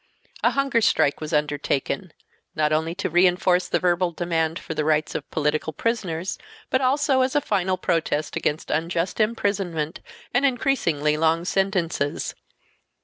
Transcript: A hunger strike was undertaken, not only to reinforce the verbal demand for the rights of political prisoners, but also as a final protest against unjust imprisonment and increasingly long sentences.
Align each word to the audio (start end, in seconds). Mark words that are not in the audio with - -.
A 0.43 0.49
hunger 0.49 0.81
strike 0.81 1.21
was 1.21 1.31
undertaken, 1.31 2.11
not 2.55 2.73
only 2.73 2.95
to 2.95 3.07
reinforce 3.07 3.67
the 3.67 3.77
verbal 3.77 4.11
demand 4.11 4.57
for 4.57 4.73
the 4.73 4.83
rights 4.83 5.13
of 5.13 5.29
political 5.29 5.73
prisoners, 5.73 6.39
but 6.71 6.81
also 6.81 7.21
as 7.21 7.35
a 7.35 7.39
final 7.39 7.77
protest 7.77 8.35
against 8.35 8.71
unjust 8.71 9.19
imprisonment 9.19 9.99
and 10.33 10.43
increasingly 10.43 11.17
long 11.17 11.45
sentences. 11.45 12.33